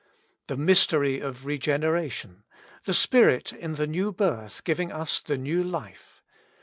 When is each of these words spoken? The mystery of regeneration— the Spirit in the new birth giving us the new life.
The 0.47 0.55
mystery 0.57 1.19
of 1.19 1.45
regeneration— 1.45 2.43
the 2.85 2.93
Spirit 2.95 3.53
in 3.53 3.75
the 3.75 3.85
new 3.85 4.11
birth 4.11 4.63
giving 4.63 4.91
us 4.91 5.21
the 5.21 5.37
new 5.37 5.63
life. 5.63 6.23